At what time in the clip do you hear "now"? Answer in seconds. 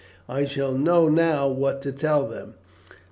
1.09-1.47